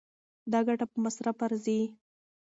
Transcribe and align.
دا 0.51 0.59
ګټه 0.67 0.85
په 0.91 0.97
مصرف 1.03 1.37
ارزي. 1.45 1.79